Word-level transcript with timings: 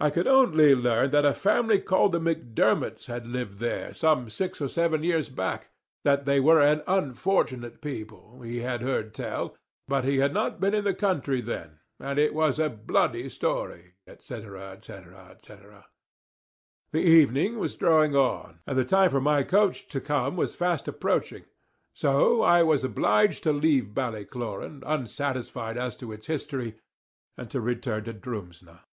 I 0.00 0.08
could 0.08 0.26
only 0.26 0.74
learn 0.74 1.10
that 1.10 1.26
a 1.26 1.34
family 1.34 1.78
called 1.78 2.12
the 2.12 2.20
Macdermots 2.20 3.04
had 3.04 3.26
lived 3.26 3.58
there 3.58 3.92
some 3.92 4.30
six 4.30 4.62
or 4.62 4.68
seven 4.68 5.02
years 5.02 5.28
back, 5.28 5.68
that 6.04 6.24
they 6.24 6.40
were 6.40 6.62
an 6.62 6.82
unfortunate 6.86 7.82
people, 7.82 8.40
he 8.40 8.60
had 8.62 8.80
heard 8.80 9.12
tell, 9.12 9.54
but 9.86 10.04
he 10.04 10.20
had 10.20 10.32
not 10.32 10.58
been 10.58 10.72
in 10.72 10.84
the 10.84 10.94
country 10.94 11.42
then, 11.42 11.80
and 12.00 12.18
it 12.18 12.32
was 12.32 12.58
a 12.58 12.70
bloody 12.70 13.28
story, 13.28 13.92
&c. 14.06 14.16
&c. 14.40 14.94
&c. 15.38 15.54
The 16.92 16.98
evening 16.98 17.58
was 17.58 17.74
drawing 17.74 18.16
on, 18.16 18.60
and 18.66 18.78
the 18.78 18.86
time 18.86 19.10
for 19.10 19.20
my 19.20 19.42
coach 19.42 19.86
to 19.88 20.00
come 20.00 20.34
was 20.34 20.54
fast 20.56 20.88
approaching; 20.88 21.44
so 21.92 22.40
I 22.40 22.62
was 22.62 22.84
obliged 22.84 23.42
to 23.42 23.52
leave 23.52 23.92
Ballycloran, 23.92 24.82
unsatisfied 24.86 25.76
as 25.76 25.94
to 25.96 26.10
its 26.10 26.26
history, 26.26 26.76
and 27.36 27.50
to 27.50 27.60
return 27.60 28.04
to 28.04 28.14
Drumsna. 28.14 28.84